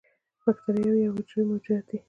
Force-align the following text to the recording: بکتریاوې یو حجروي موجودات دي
بکتریاوې 0.43 1.01
یو 1.05 1.15
حجروي 1.17 1.43
موجودات 1.51 1.83
دي 1.89 1.97